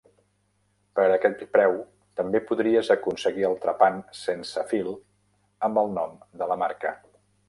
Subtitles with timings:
[0.99, 1.75] Per a aquest preu
[2.21, 4.89] també podries aconseguir el trepant sense fil
[5.69, 6.95] amb el nom de la marca.